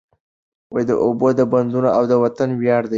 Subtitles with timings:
[0.89, 2.89] د اوبو بندونه د وطن ویاړ دی.